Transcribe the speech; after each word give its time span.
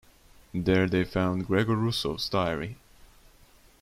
There 0.55 0.89
they 0.89 1.03
found 1.03 1.45
Gregor 1.45 1.75
Russoff's 1.75 2.27
diary. 2.27 2.77